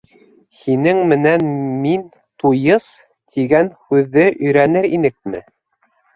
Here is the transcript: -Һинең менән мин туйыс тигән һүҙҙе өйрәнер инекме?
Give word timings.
-Һинең 0.61 1.01
менән 1.11 1.45
мин 1.83 2.07
туйыс 2.45 2.89
тигән 3.37 3.71
һүҙҙе 3.93 4.27
өйрәнер 4.41 4.91
инекме? 4.99 5.45